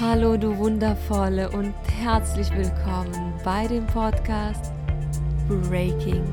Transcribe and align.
Hallo 0.00 0.36
du 0.36 0.58
wundervolle 0.58 1.48
und 1.52 1.72
herzlich 2.02 2.50
willkommen 2.50 3.32
bei 3.44 3.68
dem 3.68 3.86
Podcast 3.86 4.72
Breaking 5.46 6.24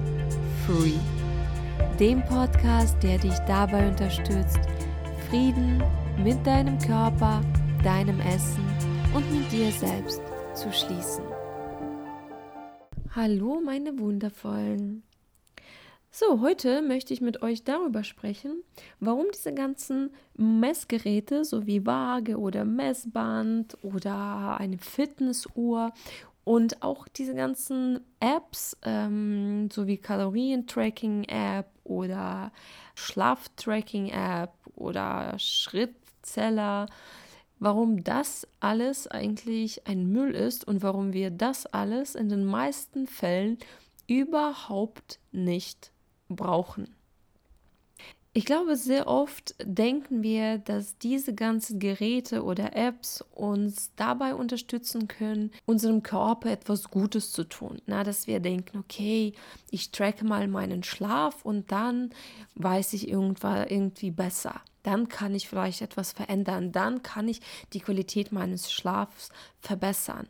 Free. 0.66 0.98
Dem 2.00 2.26
Podcast, 2.26 2.98
der 3.04 3.20
dich 3.20 3.38
dabei 3.46 3.88
unterstützt, 3.88 4.60
Frieden 5.30 5.84
mit 6.24 6.44
deinem 6.48 6.80
Körper, 6.80 7.42
deinem 7.84 8.20
Essen 8.22 8.66
und 9.14 9.32
mit 9.32 9.52
dir 9.52 9.72
selbst 9.72 10.24
zu 10.56 10.74
schließen. 10.74 11.24
Hallo 13.16 13.62
meine 13.64 14.00
wundervollen. 14.00 15.04
So, 16.14 16.42
heute 16.42 16.82
möchte 16.82 17.14
ich 17.14 17.22
mit 17.22 17.42
euch 17.42 17.64
darüber 17.64 18.04
sprechen, 18.04 18.64
warum 19.00 19.28
diese 19.34 19.54
ganzen 19.54 20.10
Messgeräte, 20.36 21.46
so 21.46 21.66
wie 21.68 21.86
Waage 21.86 22.38
oder 22.38 22.66
Messband 22.66 23.78
oder 23.82 24.58
eine 24.60 24.78
Fitnessuhr 24.78 25.94
und 26.44 26.84
auch 26.84 27.08
diese 27.08 27.34
ganzen 27.34 28.02
Apps, 28.20 28.76
ähm, 28.84 29.70
so 29.72 29.88
wie 29.88 29.96
Kalorien-Tracking-App 29.96 31.68
oder 31.86 32.52
Schlaf-Tracking-App 32.96 34.52
oder 34.76 35.40
Schrittzeller, 35.40 36.88
warum 37.60 38.04
das 38.04 38.46
alles 38.60 39.08
eigentlich 39.08 39.88
ein 39.88 40.12
Müll 40.12 40.36
ist 40.36 40.68
und 40.68 40.84
warum 40.84 41.14
wir 41.14 41.32
das 41.32 41.68
alles 41.68 42.16
in 42.16 42.28
den 42.28 42.44
meisten 42.44 43.08
Fällen 43.08 43.60
überhaupt 44.08 45.18
nicht 45.32 45.94
brauchen. 46.36 46.96
Ich 48.34 48.46
glaube, 48.46 48.78
sehr 48.78 49.08
oft 49.08 49.56
denken 49.62 50.24
wir, 50.24 50.58
dass 50.58 50.98
diese 50.98 51.36
ganzen 51.36 51.80
Geräte 51.80 52.46
oder 52.46 52.78
Apps 52.78 53.26
uns 53.36 53.92
dabei 53.98 54.36
unterstützen 54.36 55.10
können, 55.10 55.52
unserem 55.66 56.02
Körper 56.02 56.50
etwas 56.50 56.90
Gutes 56.90 57.34
zu 57.34 57.44
tun. 57.44 57.82
Na, 57.88 58.06
dass 58.06 58.28
wir 58.28 58.40
denken, 58.40 58.78
okay, 58.78 59.34
ich 59.70 59.92
tracke 59.92 60.24
mal 60.24 60.48
meinen 60.48 60.84
Schlaf 60.84 61.44
und 61.44 61.74
dann 61.74 62.12
weiß 62.56 62.94
ich 62.94 63.10
irgendwann 63.10 63.68
irgendwie 63.68 64.12
besser. 64.12 64.62
Dann 64.84 65.10
kann 65.10 65.36
ich 65.36 65.50
vielleicht 65.50 65.82
etwas 65.82 66.14
verändern. 66.14 66.72
Dann 66.72 67.04
kann 67.04 67.28
ich 67.28 67.42
die 67.74 67.82
Qualität 67.82 68.32
meines 68.32 68.72
Schlafs 68.72 69.30
verbessern. 69.60 70.26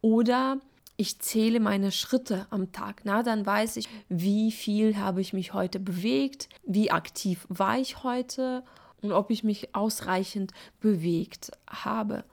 Oder 0.00 0.58
ich 0.96 1.18
zähle 1.18 1.60
meine 1.60 1.92
Schritte 1.92 2.46
am 2.50 2.72
Tag. 2.72 3.02
Na, 3.04 3.22
dann 3.22 3.44
weiß 3.44 3.76
ich, 3.76 3.88
wie 4.08 4.50
viel 4.50 4.96
habe 4.96 5.20
ich 5.20 5.32
mich 5.32 5.52
heute 5.52 5.78
bewegt, 5.78 6.48
wie 6.64 6.90
aktiv 6.90 7.46
war 7.48 7.78
ich 7.78 8.02
heute 8.02 8.64
und 9.02 9.12
ob 9.12 9.30
ich 9.30 9.44
mich 9.44 9.74
ausreichend 9.74 10.52
bewegt 10.80 11.50
habe. 11.68 12.24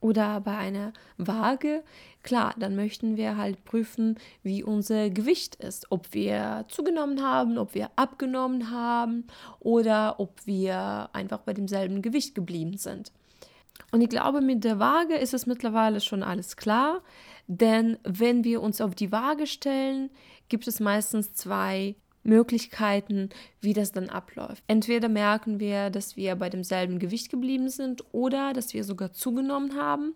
Oder 0.00 0.40
bei 0.40 0.56
einer 0.56 0.92
Waage, 1.16 1.82
klar, 2.22 2.54
dann 2.56 2.76
möchten 2.76 3.16
wir 3.16 3.36
halt 3.36 3.64
prüfen, 3.64 4.16
wie 4.42 4.62
unser 4.62 5.10
Gewicht 5.10 5.56
ist. 5.56 5.90
Ob 5.90 6.14
wir 6.14 6.66
zugenommen 6.68 7.22
haben, 7.22 7.58
ob 7.58 7.74
wir 7.74 7.90
abgenommen 7.96 8.70
haben 8.70 9.26
oder 9.58 10.20
ob 10.20 10.46
wir 10.46 11.10
einfach 11.12 11.38
bei 11.38 11.52
demselben 11.52 12.00
Gewicht 12.00 12.36
geblieben 12.36 12.76
sind. 12.76 13.12
Und 13.90 14.00
ich 14.00 14.08
glaube, 14.08 14.40
mit 14.40 14.64
der 14.64 14.78
Waage 14.78 15.14
ist 15.14 15.34
es 15.34 15.46
mittlerweile 15.46 16.00
schon 16.00 16.22
alles 16.22 16.56
klar. 16.56 17.00
Denn 17.48 17.98
wenn 18.04 18.44
wir 18.44 18.62
uns 18.62 18.80
auf 18.80 18.94
die 18.94 19.10
Waage 19.10 19.46
stellen, 19.46 20.10
gibt 20.48 20.68
es 20.68 20.80
meistens 20.80 21.32
zwei 21.32 21.96
Möglichkeiten, 22.22 23.30
wie 23.60 23.72
das 23.72 23.90
dann 23.90 24.10
abläuft. 24.10 24.62
Entweder 24.66 25.08
merken 25.08 25.58
wir, 25.58 25.88
dass 25.88 26.16
wir 26.16 26.36
bei 26.36 26.50
demselben 26.50 26.98
Gewicht 26.98 27.30
geblieben 27.30 27.70
sind 27.70 28.04
oder 28.12 28.52
dass 28.52 28.74
wir 28.74 28.84
sogar 28.84 29.12
zugenommen 29.12 29.76
haben. 29.76 30.14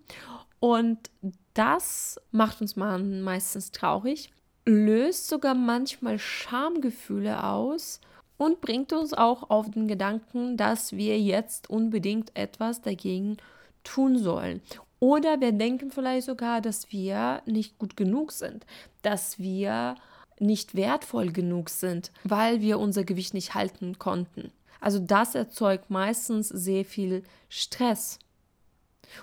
Und 0.61 1.11
das 1.55 2.21
macht 2.31 2.61
uns 2.61 2.77
meistens 2.77 3.73
traurig, 3.73 4.31
löst 4.67 5.29
sogar 5.29 5.55
manchmal 5.55 6.19
Schamgefühle 6.19 7.43
aus 7.45 8.01
und 8.37 8.61
bringt 8.61 8.93
uns 8.93 9.15
auch 9.15 9.51
auf 9.51 9.71
den 9.71 9.89
Gedanken, 9.89 10.57
dass 10.57 10.93
wir 10.93 11.19
jetzt 11.19 11.71
unbedingt 11.71 12.37
etwas 12.37 12.83
dagegen 12.83 13.39
tun 13.85 14.19
sollen. 14.19 14.61
Oder 15.03 15.41
wir 15.41 15.51
denken 15.51 15.91
vielleicht 15.91 16.27
sogar, 16.27 16.61
dass 16.61 16.93
wir 16.93 17.43
nicht 17.45 17.77
gut 17.77 17.97
genug 17.97 18.31
sind, 18.31 18.65
dass 19.03 19.41
wir 19.41 19.97
nicht 20.39 20.77
wertvoll 20.77 21.33
genug 21.33 21.71
sind, 21.71 22.13
weil 22.23 22.61
wir 22.61 22.79
unser 22.79 23.03
Gewicht 23.03 23.35
nicht 23.35 23.53
halten 23.53 23.99
konnten. 23.99 24.53
Also 24.81 25.01
das 25.01 25.35
erzeugt 25.35 25.91
meistens 25.91 26.51
sehr 26.51 26.85
viel 26.85 27.25
Stress. 27.49 28.21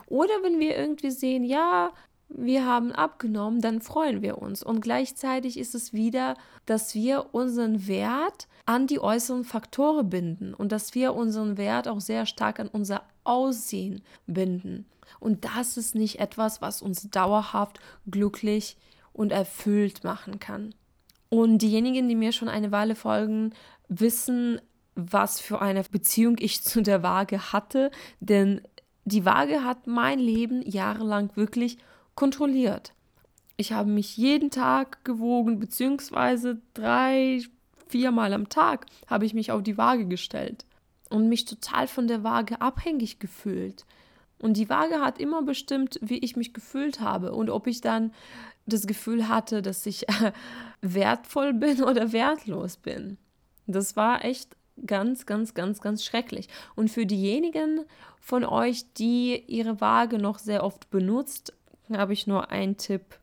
Oder 0.07 0.33
wenn 0.43 0.59
wir 0.59 0.77
irgendwie 0.77 1.11
sehen, 1.11 1.45
ja, 1.45 1.93
wir 2.27 2.65
haben 2.65 2.91
abgenommen, 2.91 3.61
dann 3.61 3.79
freuen 3.79 4.21
wir 4.21 4.37
uns. 4.37 4.61
Und 4.61 4.81
gleichzeitig 4.81 5.57
ist 5.57 5.75
es 5.75 5.93
wieder, 5.93 6.35
dass 6.65 6.93
wir 6.93 7.27
unseren 7.31 7.87
Wert 7.87 8.49
an 8.65 8.85
die 8.85 8.99
äußeren 8.99 9.45
Faktoren 9.45 10.09
binden 10.09 10.53
und 10.53 10.73
dass 10.73 10.93
wir 10.93 11.15
unseren 11.15 11.57
Wert 11.57 11.87
auch 11.87 12.01
sehr 12.01 12.25
stark 12.25 12.59
an 12.59 12.67
unser 12.67 13.03
Aussehen 13.23 14.01
binden. 14.27 14.85
Und 15.19 15.45
das 15.45 15.77
ist 15.77 15.95
nicht 15.95 16.19
etwas, 16.19 16.61
was 16.61 16.81
uns 16.81 17.09
dauerhaft 17.09 17.79
glücklich 18.09 18.77
und 19.13 19.31
erfüllt 19.31 20.03
machen 20.03 20.39
kann. 20.39 20.73
Und 21.29 21.59
diejenigen, 21.59 22.07
die 22.09 22.15
mir 22.15 22.31
schon 22.31 22.49
eine 22.49 22.71
Weile 22.71 22.95
folgen, 22.95 23.53
wissen, 23.87 24.59
was 24.95 25.39
für 25.39 25.61
eine 25.61 25.83
Beziehung 25.83 26.37
ich 26.39 26.63
zu 26.63 26.81
der 26.81 27.03
Waage 27.03 27.53
hatte, 27.53 27.91
denn 28.19 28.61
die 29.05 29.25
Waage 29.25 29.63
hat 29.63 29.87
mein 29.87 30.19
Leben 30.19 30.61
jahrelang 30.63 31.31
wirklich 31.35 31.77
kontrolliert. 32.15 32.93
Ich 33.57 33.73
habe 33.73 33.89
mich 33.89 34.17
jeden 34.17 34.51
Tag 34.51 35.03
gewogen, 35.03 35.59
beziehungsweise 35.59 36.61
drei, 36.73 37.41
viermal 37.87 38.33
am 38.33 38.49
Tag 38.49 38.85
habe 39.07 39.25
ich 39.25 39.33
mich 39.33 39.51
auf 39.51 39.63
die 39.63 39.77
Waage 39.77 40.05
gestellt 40.05 40.65
und 41.09 41.27
mich 41.27 41.45
total 41.45 41.87
von 41.87 42.07
der 42.07 42.23
Waage 42.23 42.61
abhängig 42.61 43.19
gefühlt. 43.19 43.85
Und 44.41 44.55
die 44.55 44.69
Waage 44.69 45.01
hat 45.01 45.19
immer 45.19 45.41
bestimmt, 45.41 45.99
wie 46.01 46.19
ich 46.19 46.35
mich 46.35 46.53
gefühlt 46.53 47.01
habe 47.01 47.33
und 47.33 47.49
ob 47.49 47.67
ich 47.67 47.81
dann 47.81 48.13
das 48.65 48.87
Gefühl 48.87 49.27
hatte, 49.27 49.61
dass 49.61 49.85
ich 49.85 50.05
wertvoll 50.81 51.53
bin 51.53 51.83
oder 51.89 52.11
wertlos 52.13 52.77
bin. 52.77 53.17
Das 53.67 53.95
war 53.95 54.23
echt 54.23 54.55
ganz, 54.85 55.25
ganz, 55.25 55.53
ganz, 55.53 55.81
ganz 55.81 56.05
schrecklich. 56.05 56.47
Und 56.75 56.89
für 56.89 57.05
diejenigen 57.05 57.85
von 58.19 58.45
euch, 58.45 58.93
die 58.93 59.43
ihre 59.47 59.81
Waage 59.81 60.17
noch 60.17 60.39
sehr 60.39 60.63
oft 60.63 60.89
benutzt, 60.89 61.53
habe 61.91 62.13
ich 62.13 62.27
nur 62.27 62.51
einen 62.51 62.77
Tipp. 62.77 63.19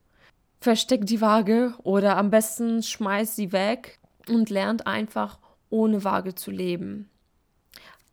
Versteckt 0.60 1.08
die 1.08 1.20
Waage 1.20 1.74
oder 1.82 2.16
am 2.16 2.30
besten 2.30 2.82
schmeißt 2.82 3.36
sie 3.36 3.52
weg 3.52 3.98
und 4.28 4.50
lernt 4.50 4.86
einfach 4.86 5.38
ohne 5.70 6.04
Waage 6.04 6.34
zu 6.34 6.50
leben. 6.50 7.08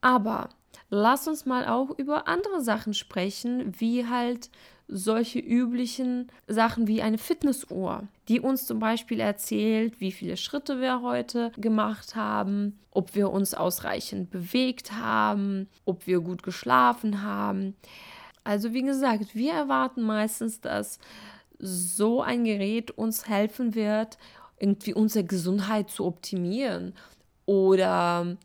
Aber 0.01 0.49
lass 0.93 1.27
uns 1.27 1.47
mal 1.47 1.65
auch 1.65 1.89
über 1.97 2.27
andere 2.27 2.61
Sachen 2.61 2.93
sprechen, 2.93 3.73
wie 3.79 4.07
halt 4.07 4.51
solche 4.87 5.39
üblichen 5.39 6.27
Sachen 6.47 6.87
wie 6.87 7.01
eine 7.01 7.17
Fitnessuhr, 7.17 8.03
die 8.27 8.39
uns 8.39 8.67
zum 8.67 8.77
Beispiel 8.77 9.19
erzählt, 9.19 9.99
wie 9.99 10.11
viele 10.11 10.37
Schritte 10.37 10.81
wir 10.81 11.01
heute 11.01 11.51
gemacht 11.57 12.15
haben, 12.15 12.77
ob 12.91 13.15
wir 13.15 13.31
uns 13.31 13.55
ausreichend 13.55 14.29
bewegt 14.29 14.91
haben, 14.91 15.67
ob 15.85 16.05
wir 16.05 16.19
gut 16.19 16.43
geschlafen 16.43 17.23
haben. 17.23 17.75
Also 18.43 18.73
wie 18.73 18.83
gesagt, 18.83 19.33
wir 19.33 19.53
erwarten 19.53 20.03
meistens, 20.03 20.61
dass 20.61 20.99
so 21.57 22.21
ein 22.21 22.43
Gerät 22.43 22.91
uns 22.91 23.27
helfen 23.27 23.73
wird, 23.73 24.19
irgendwie 24.59 24.93
unsere 24.93 25.25
Gesundheit 25.25 25.89
zu 25.89 26.05
optimieren 26.05 26.93
oder 27.45 28.37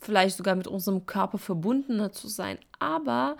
vielleicht 0.00 0.36
sogar 0.36 0.54
mit 0.54 0.66
unserem 0.66 1.06
Körper 1.06 1.38
verbundener 1.38 2.12
zu 2.12 2.28
sein. 2.28 2.58
Aber 2.78 3.36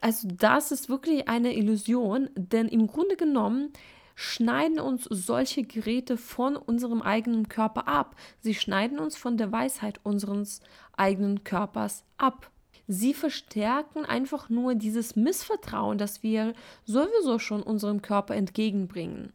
also 0.00 0.28
das 0.28 0.72
ist 0.72 0.88
wirklich 0.88 1.28
eine 1.28 1.54
Illusion, 1.54 2.30
denn 2.34 2.68
im 2.68 2.86
Grunde 2.86 3.16
genommen 3.16 3.72
schneiden 4.14 4.78
uns 4.78 5.04
solche 5.04 5.62
Geräte 5.62 6.16
von 6.16 6.56
unserem 6.56 7.02
eigenen 7.02 7.48
Körper 7.48 7.88
ab. 7.88 8.16
Sie 8.40 8.54
schneiden 8.54 8.98
uns 8.98 9.16
von 9.16 9.36
der 9.36 9.50
Weisheit 9.50 10.00
unseres 10.02 10.60
eigenen 10.96 11.42
Körpers 11.44 12.04
ab. 12.18 12.50
Sie 12.86 13.14
verstärken 13.14 14.04
einfach 14.04 14.48
nur 14.48 14.74
dieses 14.74 15.16
Missvertrauen, 15.16 15.96
das 15.96 16.22
wir 16.22 16.54
sowieso 16.84 17.38
schon 17.38 17.62
unserem 17.62 18.02
Körper 18.02 18.34
entgegenbringen. 18.34 19.32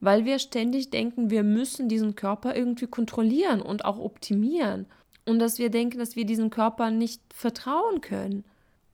Weil 0.00 0.24
wir 0.24 0.38
ständig 0.38 0.90
denken, 0.90 1.28
wir 1.28 1.42
müssen 1.42 1.88
diesen 1.88 2.14
Körper 2.14 2.54
irgendwie 2.54 2.86
kontrollieren 2.86 3.60
und 3.60 3.84
auch 3.84 3.98
optimieren 3.98 4.86
und 5.26 5.38
dass 5.38 5.58
wir 5.58 5.70
denken, 5.70 5.98
dass 5.98 6.16
wir 6.16 6.26
diesem 6.26 6.50
Körper 6.50 6.90
nicht 6.90 7.20
vertrauen 7.34 8.00
können. 8.00 8.44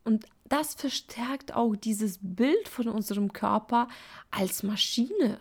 Und 0.04 0.26
das 0.48 0.74
verstärkt 0.74 1.54
auch 1.54 1.76
dieses 1.76 2.18
Bild 2.22 2.68
von 2.68 2.88
unserem 2.88 3.32
Körper 3.32 3.88
als 4.30 4.62
Maschine. 4.62 5.38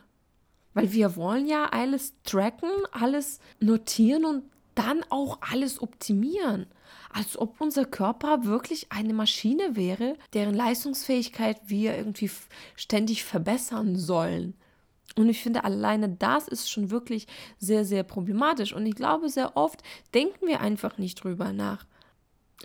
Weil 0.74 0.92
wir 0.92 1.16
wollen 1.16 1.48
ja 1.48 1.66
alles 1.66 2.14
tracken, 2.24 2.70
alles 2.92 3.40
notieren 3.60 4.26
und 4.26 4.44
dann 4.76 5.04
auch 5.10 5.40
alles 5.42 5.82
optimieren. 5.82 6.68
als 7.12 7.38
ob 7.38 7.60
unser 7.60 7.86
Körper 7.86 8.46
wirklich 8.46 8.92
eine 8.92 9.14
Maschine 9.14 9.76
wäre, 9.76 10.16
deren 10.34 10.54
Leistungsfähigkeit 10.54 11.60
wir 11.66 11.98
irgendwie 11.98 12.30
ständig 12.76 13.24
verbessern 13.24 13.96
sollen. 13.96 14.54
Und 15.16 15.30
ich 15.30 15.42
finde, 15.42 15.64
alleine 15.64 16.10
das 16.10 16.48
ist 16.48 16.70
schon 16.70 16.92
wirklich 16.92 17.28
sehr, 17.58 17.86
sehr 17.86 18.04
problematisch. 18.04 18.74
Und 18.74 18.86
ich 18.86 18.96
glaube, 18.96 19.30
sehr 19.30 19.58
oft 19.58 19.82
denken 20.14 20.48
wir 20.48 20.62
einfach 20.62 20.98
nicht 20.98 21.24
drüber 21.24 21.52
nach. 21.52 21.86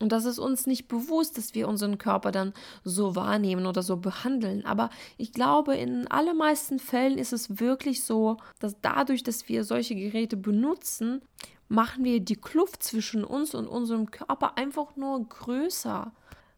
Und 0.00 0.10
das 0.10 0.24
ist 0.24 0.40
uns 0.40 0.66
nicht 0.66 0.88
bewusst, 0.88 1.38
dass 1.38 1.54
wir 1.54 1.68
unseren 1.68 1.98
Körper 1.98 2.32
dann 2.32 2.52
so 2.82 3.14
wahrnehmen 3.14 3.66
oder 3.66 3.82
so 3.82 3.96
behandeln. 3.96 4.64
Aber 4.64 4.90
ich 5.18 5.32
glaube, 5.32 5.76
in 5.76 6.08
allermeisten 6.08 6.80
Fällen 6.80 7.16
ist 7.16 7.32
es 7.32 7.60
wirklich 7.60 8.04
so, 8.04 8.38
dass 8.58 8.80
dadurch, 8.82 9.22
dass 9.22 9.48
wir 9.48 9.62
solche 9.62 9.94
Geräte 9.94 10.36
benutzen, 10.36 11.22
machen 11.68 12.04
wir 12.04 12.20
die 12.20 12.36
Kluft 12.36 12.82
zwischen 12.82 13.24
uns 13.24 13.54
und 13.54 13.68
unserem 13.68 14.10
Körper 14.10 14.58
einfach 14.58 14.96
nur 14.96 15.28
größer. 15.28 16.12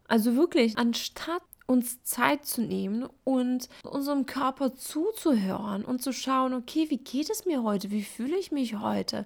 Also 0.07 0.35
wirklich, 0.35 0.77
anstatt 0.77 1.43
uns 1.67 2.01
Zeit 2.03 2.45
zu 2.45 2.61
nehmen 2.61 3.07
und 3.23 3.69
unserem 3.83 4.25
Körper 4.25 4.75
zuzuhören 4.75 5.85
und 5.85 6.01
zu 6.01 6.13
schauen, 6.13 6.53
okay, 6.53 6.89
wie 6.89 6.97
geht 6.97 7.29
es 7.29 7.45
mir 7.45 7.61
heute? 7.61 7.91
Wie 7.91 8.03
fühle 8.03 8.37
ich 8.37 8.51
mich 8.51 8.79
heute? 8.79 9.25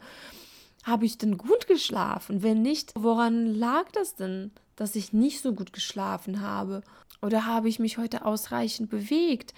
Habe 0.83 1.05
ich 1.05 1.19
denn 1.19 1.37
gut 1.37 1.67
geschlafen? 1.67 2.41
Wenn 2.41 2.63
nicht, 2.63 2.93
woran 2.95 3.45
lag 3.53 3.91
das 3.91 4.15
denn, 4.15 4.51
dass 4.75 4.95
ich 4.95 5.13
nicht 5.13 5.41
so 5.41 5.53
gut 5.53 5.71
geschlafen 5.73 6.41
habe? 6.41 6.81
Oder 7.21 7.45
habe 7.45 7.69
ich 7.69 7.77
mich 7.77 7.99
heute 7.99 8.25
ausreichend 8.25 8.89
bewegt? 8.89 9.53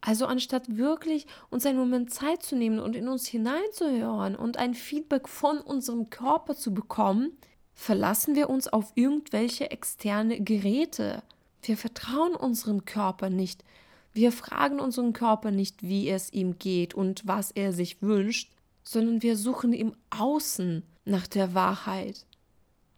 Also 0.00 0.26
anstatt 0.26 0.76
wirklich 0.76 1.26
uns 1.50 1.66
einen 1.66 1.78
Moment 1.78 2.12
Zeit 2.12 2.42
zu 2.42 2.56
nehmen 2.56 2.78
und 2.78 2.94
in 2.94 3.08
uns 3.08 3.26
hineinzuhören 3.26 4.36
und 4.36 4.56
ein 4.56 4.74
Feedback 4.74 5.28
von 5.28 5.58
unserem 5.58 6.08
Körper 6.08 6.54
zu 6.54 6.72
bekommen, 6.72 7.32
verlassen 7.74 8.34
wir 8.36 8.48
uns 8.48 8.68
auf 8.68 8.92
irgendwelche 8.94 9.70
externe 9.70 10.40
Geräte. 10.40 11.22
Wir 11.62 11.76
vertrauen 11.76 12.34
unserem 12.34 12.84
Körper 12.84 13.30
nicht. 13.30 13.64
Wir 14.12 14.32
fragen 14.32 14.80
unseren 14.80 15.12
Körper 15.12 15.50
nicht, 15.50 15.82
wie 15.82 16.08
es 16.08 16.32
ihm 16.32 16.58
geht 16.58 16.94
und 16.94 17.22
was 17.26 17.50
er 17.50 17.72
sich 17.72 18.02
wünscht, 18.02 18.50
sondern 18.82 19.22
wir 19.22 19.36
suchen 19.36 19.72
im 19.72 19.94
Außen 20.10 20.82
nach 21.04 21.26
der 21.26 21.54
Wahrheit. 21.54 22.26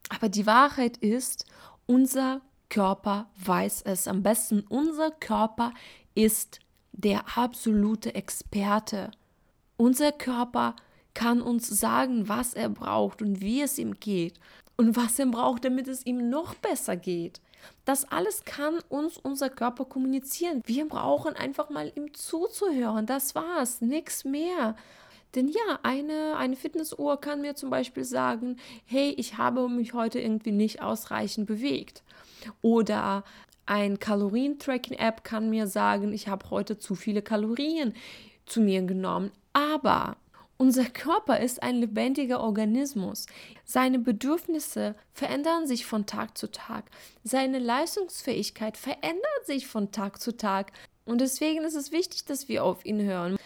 Aber 0.09 0.29
die 0.29 0.47
Wahrheit 0.47 0.97
ist, 0.99 1.45
unser 1.87 2.41
Körper 2.69 3.29
weiß 3.45 3.83
es 3.83 4.09
am 4.09 4.23
besten. 4.23 4.65
Unser 4.69 5.11
Körper 5.11 5.73
ist 6.15 6.61
der 6.93 7.37
absolute 7.37 8.15
Experte. 8.15 9.11
Unser 9.77 10.13
Körper 10.13 10.77
kann 11.15 11.43
uns 11.43 11.69
sagen, 11.69 12.29
was 12.29 12.55
er 12.55 12.69
braucht 12.69 13.21
und 13.21 13.41
wie 13.41 13.61
es 13.61 13.79
ihm 13.79 13.95
geht 13.95 14.39
und 14.77 14.97
was 14.97 15.19
er 15.19 15.27
braucht, 15.27 15.65
damit 15.65 15.89
es 15.89 16.07
ihm 16.07 16.31
noch 16.31 16.55
besser 16.55 16.97
geht. 16.97 17.41
Das 17.85 18.11
alles 18.11 18.45
kann 18.45 18.79
uns 18.89 19.19
unser 19.19 19.51
Körper 19.51 19.85
kommunizieren. 19.85 20.63
Wir 20.65 20.87
brauchen 20.89 21.35
einfach 21.35 21.71
mal 21.71 21.93
ihm 21.95 22.15
zuzuhören. 22.15 23.07
Das 23.07 23.35
war's, 23.35 23.81
nichts 23.81 24.25
mehr. 24.25 24.77
Denn 25.35 25.49
ja, 25.49 25.79
eine, 25.83 26.37
eine 26.37 26.57
Fitnessuhr 26.57 27.21
kann 27.21 27.41
mir 27.41 27.55
zum 27.55 27.71
Beispiel 27.71 28.05
sagen, 28.05 28.59
hey, 28.85 29.15
ich 29.17 29.39
habe 29.39 29.69
mich 29.69 29.95
heute 29.95 30.21
irgendwie 30.21 30.53
nicht 30.53 30.83
ausreichend 30.83 31.47
bewegt. 31.47 32.03
Oder 32.61 33.25
ein 33.65 33.99
Kalorientracking-App 33.99 35.25
kann 35.25 35.49
mir 35.49 35.67
sagen, 35.67 36.13
ich 36.13 36.29
habe 36.29 36.51
heute 36.51 36.79
zu 36.79 36.95
viele 36.95 37.23
Kalorien 37.23 37.95
zu 38.45 38.61
mir 38.61 38.83
genommen. 38.83 39.31
Aber 39.53 40.17
unser 40.63 40.85
Körper 40.85 41.41
ist 41.41 41.61
ein 41.61 41.81
lebendiger 41.81 42.41
Organismus. 42.41 43.27
Seine 43.65 43.99
Bedürfnisse 43.99 44.95
verändern 45.13 45.67
sich 45.67 45.85
von 45.85 46.07
Tag 46.07 46.39
zu 46.39 46.53
Tag. 46.53 46.85
Seine 47.25 47.59
Leistungsfähigkeit 47.59 48.77
verändert 48.77 49.45
sich 49.45 49.67
von 49.67 49.91
Tag 49.91 50.21
zu 50.21 50.37
Tag. 50.37 50.71
Und 51.05 51.21
deswegen 51.21 51.65
ist 51.65 51.75
es 51.75 51.91
wichtig, 51.91 52.27
dass 52.27 52.49
wir 52.49 52.63
auf 52.63 52.87
ihn 52.87 53.03
hören. 53.03 53.39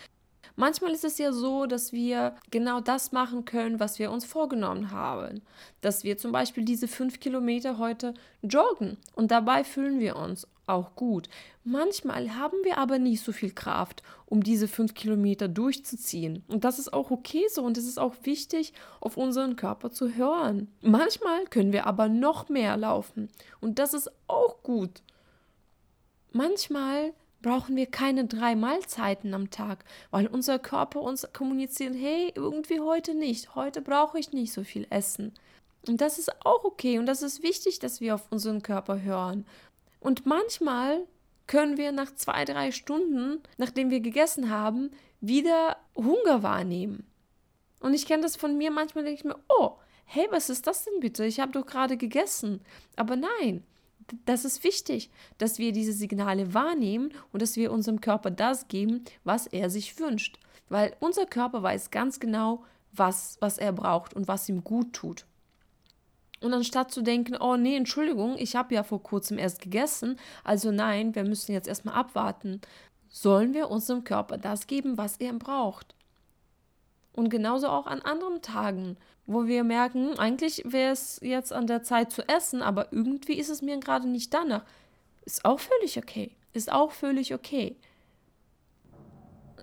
Manchmal 0.57 0.93
ist 0.93 1.05
es 1.05 1.17
ja 1.17 1.33
so, 1.33 1.65
dass 1.65 1.91
wir 1.91 2.37
genau 2.51 2.81
das 2.83 3.13
machen 3.13 3.47
können, 3.47 3.81
was 3.81 3.99
wir 3.99 4.11
uns 4.11 4.27
vorgenommen 4.27 4.91
haben. 4.91 5.41
Dass 5.81 6.05
wir 6.05 6.19
zum 6.19 6.33
Beispiel 6.33 6.67
diese 6.67 6.87
fünf 6.87 7.19
Kilometer 7.19 7.79
heute 7.79 8.13
joggen 8.43 8.99
und 9.15 9.31
dabei 9.31 9.65
fühlen 9.65 10.01
wir 10.01 10.17
uns 10.17 10.47
auch 10.67 10.95
gut. 10.95 11.29
Manchmal 11.65 12.35
haben 12.37 12.57
wir 12.63 12.79
aber 12.79 12.99
nicht 12.99 13.23
so 13.23 13.33
viel 13.33 13.53
Kraft, 13.53 14.03
um 14.27 14.43
diese 14.43 14.69
fünf 14.69 14.95
Kilometer 14.95 15.49
durchzuziehen. 15.49 16.43
Und 16.49 16.65
das 16.65 16.79
ist 16.79 16.93
auch 16.93 17.11
okay 17.11 17.47
so 17.51 17.63
und 17.63 17.79
es 17.79 17.87
ist 17.87 17.99
auch 17.99 18.15
wichtig, 18.23 18.73
auf 19.01 19.17
unseren 19.17 19.57
Körper 19.57 19.91
zu 19.91 20.15
hören. 20.15 20.69
Manchmal 20.83 21.45
können 21.47 21.73
wir 21.73 21.87
aber 21.87 22.09
noch 22.09 22.49
mehr 22.49 22.77
laufen 22.77 23.29
und 23.61 23.79
das 23.79 23.95
ist 23.95 24.11
auch 24.27 24.63
gut. 24.63 25.03
Manchmal 26.33 27.13
brauchen 27.43 27.77
wir 27.77 27.87
keine 27.87 28.27
drei 28.27 28.57
Mahlzeiten 28.57 29.33
am 29.33 29.51
Tag, 29.51 29.85
weil 30.11 30.27
unser 30.27 30.59
Körper 30.59 31.01
uns 31.01 31.27
kommuniziert, 31.33 31.95
hey, 31.95 32.33
irgendwie 32.35 32.81
heute 32.81 33.15
nicht, 33.15 33.55
heute 33.55 33.81
brauche 33.81 34.19
ich 34.19 34.33
nicht 34.33 34.53
so 34.53 34.65
viel 34.65 34.87
Essen. 34.91 35.33
Und 35.87 36.01
das 36.01 36.19
ist 36.19 36.45
auch 36.45 36.65
okay 36.65 36.99
und 36.99 37.07
das 37.07 37.23
ist 37.23 37.43
wichtig, 37.43 37.79
dass 37.79 38.01
wir 38.01 38.17
auf 38.17 38.27
unseren 38.31 38.63
Körper 38.63 39.03
hören. 39.03 39.47
Und 40.07 40.25
manchmal 40.25 41.05
können 41.49 41.79
wir 41.79 41.91
nach 41.91 42.15
zwei, 42.15 42.45
drei 42.45 42.71
Stunden, 42.71 43.43
nachdem 43.57 43.91
wir 43.91 43.99
gegessen 43.99 44.51
haben, 44.51 44.93
wieder 45.21 45.79
Hunger 45.97 46.45
wahrnehmen. 46.45 47.05
Und 47.81 47.93
ich 47.93 48.07
kenne 48.07 48.23
das 48.23 48.37
von 48.37 48.57
mir, 48.57 48.71
manchmal 48.71 49.03
denke 49.03 49.19
ich 49.19 49.25
mir, 49.25 49.35
oh, 49.49 49.73
hey, 50.05 50.29
was 50.31 50.49
ist 50.49 50.69
das 50.69 50.85
denn 50.85 51.01
bitte? 51.01 51.25
Ich 51.25 51.41
habe 51.41 51.51
doch 51.51 51.67
gerade 51.67 51.97
gegessen. 51.97 52.61
Aber 52.95 53.17
nein, 53.17 53.65
das 54.27 54.45
ist 54.45 54.63
wichtig, 54.63 55.11
dass 55.39 55.59
wir 55.59 55.73
diese 55.73 55.93
Signale 55.93 56.55
wahrnehmen 56.55 57.13
und 57.33 57.43
dass 57.43 57.57
wir 57.57 57.73
unserem 57.73 58.01
Körper 58.01 58.31
das 58.31 58.69
geben, 58.69 59.05
was 59.25 59.49
er 59.49 59.71
sich 59.71 59.99
wünscht. 59.99 60.39
Weil 60.69 60.95
unser 61.01 61.27
Körper 61.27 61.65
weiß 61.65 61.91
ganz 61.91 62.21
genau, 62.21 62.63
was, 62.93 63.39
was 63.41 63.59
er 63.59 63.73
braucht 63.73 64.15
und 64.15 64.29
was 64.29 64.49
ihm 64.49 64.63
gut 64.63 64.93
tut. 64.93 65.27
Und 66.41 66.53
anstatt 66.53 66.91
zu 66.91 67.03
denken, 67.03 67.37
oh 67.41 67.57
nee, 67.57 67.77
Entschuldigung, 67.77 68.37
ich 68.39 68.57
habe 68.57 68.75
ja 68.75 68.83
vor 68.83 69.03
kurzem 69.03 69.39
erst 69.39 69.61
gegessen, 69.61 70.19
also 70.45 70.71
nein, 70.71 71.15
wir 71.15 71.25
müssen 71.25 71.53
jetzt 71.53 71.69
erstmal 71.69 71.95
abwarten, 71.95 72.61
sollen 73.09 73.55
wir 73.55 73.71
unserem 73.71 74.05
Körper 74.05 74.37
das 74.37 74.67
geben, 74.67 74.99
was 74.99 75.17
er 75.17 75.33
braucht. 75.33 75.95
Und 77.13 77.31
genauso 77.31 77.69
auch 77.69 77.87
an 77.87 78.03
anderen 78.03 78.43
Tagen, 78.43 78.99
wo 79.27 79.47
wir 79.47 79.65
merken, 79.65 80.19
eigentlich 80.19 80.63
wäre 80.67 80.93
es 80.93 81.19
jetzt 81.23 81.53
an 81.53 81.67
der 81.67 81.83
Zeit 81.83 82.13
zu 82.13 82.29
essen, 82.29 82.63
aber 82.63 82.93
irgendwie 82.93 83.35
ist 83.35 83.49
es 83.49 83.63
mir 83.63 83.79
gerade 83.81 84.07
nicht 84.07 84.35
danach. 84.35 84.65
Ist 85.25 85.45
auch 85.45 85.59
völlig 85.59 85.99
okay. 85.99 86.37
Ist 86.53 86.71
auch 86.71 86.93
völlig 86.93 87.35
okay. 87.35 87.77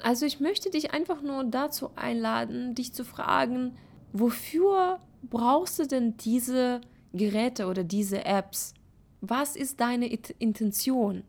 Also 0.01 0.25
ich 0.25 0.39
möchte 0.39 0.69
dich 0.69 0.91
einfach 0.91 1.21
nur 1.21 1.43
dazu 1.45 1.91
einladen, 1.95 2.75
dich 2.75 2.93
zu 2.93 3.05
fragen, 3.05 3.77
wofür 4.12 5.00
brauchst 5.30 5.80
du 5.80 5.88
denn 5.88 6.18
diese 6.18 6.82
Geräte 7.13 7.68
oder 7.68 7.84
diese 7.84 8.25
Apps? 8.25 8.74
Was 9.22 9.56
ist 9.56 9.80
deine 9.80 10.08
Intention? 10.08 11.24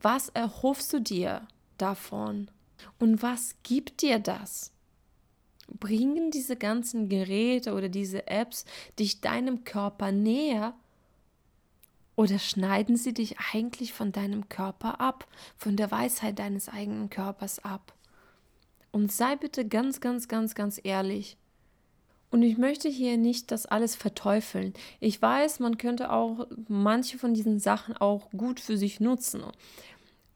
Was 0.00 0.28
erhoffst 0.30 0.92
du 0.92 1.00
dir 1.00 1.46
davon? 1.76 2.50
Und 2.98 3.22
was 3.22 3.56
gibt 3.62 4.02
dir 4.02 4.18
das? 4.18 4.72
bringen 5.68 6.30
diese 6.30 6.56
ganzen 6.56 7.08
Geräte 7.08 7.74
oder 7.74 7.88
diese 7.88 8.26
Apps 8.26 8.64
dich 8.98 9.20
deinem 9.20 9.64
Körper 9.64 10.12
näher 10.12 10.74
oder 12.16 12.38
schneiden 12.38 12.96
sie 12.96 13.14
dich 13.14 13.36
eigentlich 13.52 13.92
von 13.92 14.10
deinem 14.10 14.48
Körper 14.48 15.00
ab, 15.00 15.28
von 15.56 15.76
der 15.76 15.90
Weisheit 15.90 16.38
deines 16.38 16.68
eigenen 16.68 17.10
Körpers 17.10 17.64
ab? 17.64 17.94
Und 18.90 19.12
sei 19.12 19.36
bitte 19.36 19.68
ganz, 19.68 20.00
ganz, 20.00 20.26
ganz, 20.26 20.54
ganz 20.54 20.80
ehrlich. 20.82 21.36
Und 22.30 22.42
ich 22.42 22.58
möchte 22.58 22.88
hier 22.88 23.16
nicht 23.16 23.50
das 23.50 23.64
alles 23.66 23.96
verteufeln. 23.96 24.74
Ich 25.00 25.20
weiß, 25.20 25.60
man 25.60 25.78
könnte 25.78 26.12
auch 26.12 26.46
manche 26.68 27.18
von 27.18 27.32
diesen 27.32 27.58
Sachen 27.58 27.96
auch 27.96 28.30
gut 28.30 28.60
für 28.60 28.76
sich 28.76 29.00
nutzen. 29.00 29.42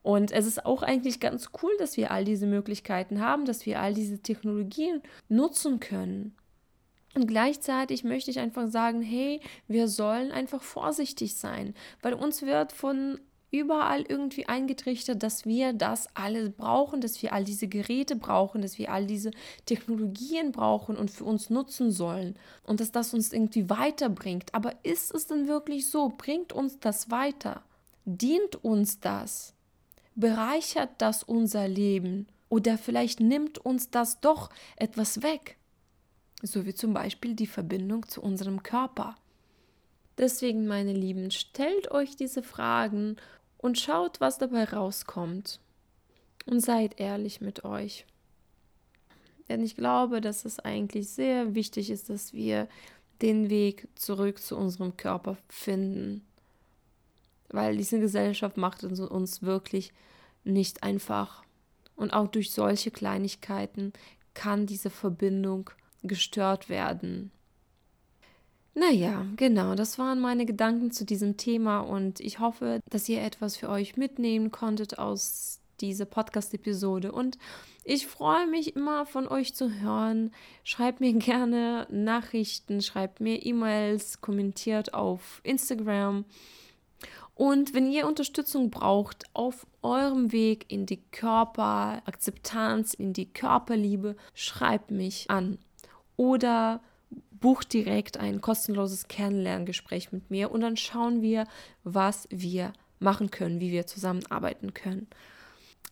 Und 0.03 0.33
es 0.33 0.47
ist 0.47 0.65
auch 0.67 0.83
eigentlich 0.83 1.21
ganz 1.21 1.51
cool, 1.63 1.73
dass 1.79 1.97
wir 1.97 2.11
all 2.11 2.25
diese 2.25 2.47
Möglichkeiten 2.47 3.21
haben, 3.21 3.45
dass 3.45 3.67
wir 3.67 3.81
all 3.81 3.95
diese 3.95 4.19
Technologien 4.21 5.03
nutzen 5.29 5.81
können. 5.81 6.35
Und 7.15 7.27
gleichzeitig 7.27 8.05
möchte 8.05 8.31
ich 8.31 8.39
einfach 8.39 8.69
sagen, 8.69 9.03
hey, 9.03 9.41
wir 9.69 9.87
sollen 9.87 10.33
einfach 10.33 10.63
vorsichtig 10.63 11.37
sein, 11.37 11.75
weil 12.01 12.15
uns 12.15 12.43
wird 12.43 12.73
von 12.73 13.21
überall 13.53 14.03
irgendwie 14.03 14.47
eingetrichtert, 14.49 15.23
dass 15.23 15.47
wir 15.47 15.73
das 15.73 16.09
alles 16.15 16.51
brauchen, 16.51 17.01
dass 17.01 17.23
wir 17.23 17.33
all 17.33 17.45
diese 17.45 17.69
Geräte 17.69 18.17
brauchen, 18.17 18.63
dass 18.63 18.79
wir 18.79 18.93
all 18.93 19.07
diese 19.07 19.31
Technologien 19.67 20.51
brauchen 20.51 20.97
und 20.97 21.11
für 21.11 21.25
uns 21.25 21.51
nutzen 21.51 21.93
sollen 21.93 22.35
und 22.65 22.81
dass 22.81 22.91
das 22.91 23.15
uns 23.15 23.33
irgendwie 23.33 23.71
weiterbringt. 23.71 24.55
Aber 24.55 24.75
ist 24.83 25.15
es 25.15 25.29
denn 25.29 25.47
wirklich 25.47 25.89
so? 25.89 26.13
Bringt 26.17 26.53
uns 26.53 26.81
das 26.81 27.11
weiter? 27.11 27.63
Dient 28.05 28.65
uns 28.65 28.99
das? 28.99 29.55
bereichert 30.15 30.91
das 30.99 31.23
unser 31.23 31.69
Leben 31.69 32.27
oder 32.49 32.77
vielleicht 32.79 33.21
nimmt 33.21 33.59
uns 33.59 33.91
das 33.91 34.21
doch 34.21 34.51
etwas 34.77 35.23
weg, 35.23 35.57
so 36.43 36.67
wie 36.67 36.75
zum 36.75 36.93
Beispiel 36.93 37.35
die 37.35 37.47
Verbindung 37.47 38.07
zu 38.09 38.21
unserem 38.23 38.63
Körper. 38.63 39.17
Deswegen, 40.19 40.67
meine 40.67 40.93
Lieben, 40.93 41.31
stellt 41.31 41.91
euch 41.91 42.17
diese 42.17 42.43
Fragen 42.43 43.17
und 43.63 43.79
schaut, 43.79 44.21
was 44.21 44.37
dabei 44.37 44.65
rauskommt. 44.65 45.59
Und 46.45 46.61
seid 46.61 46.99
ehrlich 47.01 47.41
mit 47.41 47.65
euch. 47.65 48.05
Denn 49.49 49.63
ich 49.63 49.77
glaube, 49.77 50.21
dass 50.21 50.45
es 50.45 50.59
eigentlich 50.59 51.09
sehr 51.09 51.55
wichtig 51.55 51.89
ist, 51.89 52.11
dass 52.11 52.33
wir 52.33 52.69
den 53.23 53.49
Weg 53.49 53.87
zurück 53.95 54.41
zu 54.41 54.57
unserem 54.57 54.97
Körper 54.97 55.37
finden. 55.49 56.27
Weil 57.49 57.77
diese 57.77 58.01
Gesellschaft 58.01 58.57
macht 58.57 58.83
uns, 58.83 59.43
wirklich 59.43 59.93
nicht 60.43 60.83
einfach. 60.83 61.45
Und 61.95 62.13
auch 62.13 62.27
durch 62.27 62.51
solche 62.51 62.91
Kleinigkeiten 62.91 63.93
kann 64.35 64.67
diese 64.67 64.91
Verbindung 64.91 65.71
gestört 66.03 66.69
werden. 66.69 67.31
Naja, 68.75 69.27
genau, 69.37 69.75
das 69.75 69.99
waren 69.99 70.19
meine 70.19 70.47
Gedanken 70.47 70.93
zu 70.93 71.05
diesem 71.05 71.37
Thema 71.37 71.81
und 71.81 72.21
ich 72.21 72.39
hoffe, 72.39 72.81
dass 72.89 73.09
ihr 73.09 73.21
etwas 73.23 73.57
für 73.57 73.69
euch 73.69 73.99
mitnehmen 73.99 74.51
konntet 74.51 74.99
aus 74.99 75.61
dieser 75.83 76.07
Podcast-Episode. 76.07 77.13
Und 77.13 77.37
ich 77.85 78.07
freue 78.07 78.47
mich 78.47 78.75
immer 78.75 79.05
von 79.05 79.29
euch 79.29 79.55
zu 79.55 79.71
hören. 79.81 80.33
Schreibt 80.65 81.01
mir 81.01 81.13
gerne 81.19 81.87
Nachrichten, 81.91 82.81
schreibt 82.81 83.21
mir 83.21 83.45
E-Mails, 83.45 84.23
kommentiert 84.23 84.95
auf 84.95 85.41
Instagram. 85.45 86.25
Und 87.35 87.75
wenn 87.75 87.91
ihr 87.91 88.07
Unterstützung 88.07 88.71
braucht 88.71 89.25
auf 89.35 89.67
eurem 89.83 90.33
Weg 90.33 90.67
in 90.69 90.87
die 90.87 91.03
Körperakzeptanz, 91.11 92.95
in 92.95 93.13
die 93.13 93.33
Körperliebe, 93.33 94.17
schreibt 94.33 94.91
mich 94.91 95.29
an. 95.29 95.59
Oder 96.17 96.81
bucht 97.43 97.73
direkt 97.75 98.17
ein 98.17 98.41
kostenloses 98.41 99.09
Kennenlerngespräch 99.09 100.13
mit 100.13 100.31
mir 100.31 100.51
und 100.51 100.63
dann 100.63 100.79
schauen 100.79 101.21
wir, 101.21 101.47
was 101.85 102.27
wir 102.31 102.73
machen 103.01 103.31
können, 103.31 103.61
wie 103.61 103.73
wir 103.73 103.87
zusammenarbeiten 103.87 104.73
können. 104.73 105.09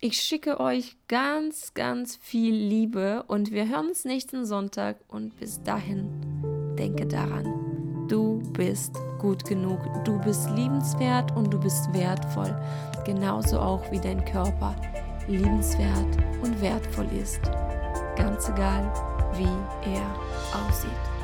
Ich 0.00 0.22
schicke 0.22 0.60
euch 0.60 0.96
ganz, 1.08 1.74
ganz 1.74 2.16
viel 2.16 2.54
Liebe 2.54 3.24
und 3.26 3.50
wir 3.50 3.68
hören 3.68 3.88
uns 3.88 4.06
nächsten 4.06 4.46
Sonntag 4.46 4.96
und 5.08 5.36
bis 5.38 5.62
dahin 5.62 6.08
denke 6.78 7.06
daran, 7.06 8.06
du 8.08 8.38
bist 8.52 8.94
gut 9.18 9.44
genug, 9.44 9.80
du 10.04 10.18
bist 10.20 10.48
liebenswert 10.50 11.36
und 11.36 11.52
du 11.52 11.58
bist 11.58 11.92
wertvoll, 11.92 12.56
genauso 13.04 13.58
auch 13.58 13.90
wie 13.90 14.00
dein 14.00 14.24
Körper 14.24 14.74
liebenswert 15.28 16.16
und 16.42 16.58
wertvoll 16.62 17.08
ist, 17.20 17.42
ganz 18.16 18.48
egal 18.48 18.90
wie 19.36 19.90
er 19.90 20.66
aussieht. 20.66 21.19